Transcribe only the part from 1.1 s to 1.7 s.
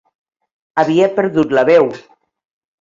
perdut la